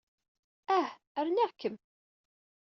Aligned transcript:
Ah! 0.77 0.89
Rniɣ-kem. 1.25 1.75